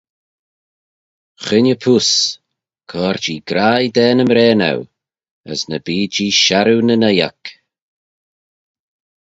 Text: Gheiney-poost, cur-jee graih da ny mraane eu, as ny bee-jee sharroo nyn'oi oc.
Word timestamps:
Gheiney-poost, 1.45 2.15
cur-jee 2.91 3.45
graih 3.49 3.89
da 3.95 4.07
ny 4.11 4.23
mraane 4.29 4.67
eu, 4.73 4.79
as 5.51 5.61
ny 5.69 5.77
bee-jee 5.85 6.37
sharroo 6.43 6.81
nyn'oi 6.87 7.19
oc. 7.29 7.41